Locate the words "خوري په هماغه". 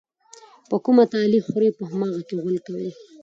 1.47-2.21